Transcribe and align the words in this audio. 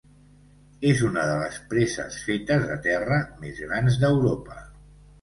És 0.91 1.03
una 1.07 1.25
de 1.33 1.35
les 1.41 1.59
preses 1.75 2.19
fetes 2.31 2.67
de 2.73 2.81
terra 2.89 3.23
més 3.45 3.65
grans 3.71 4.03
d'Europa. 4.07 4.63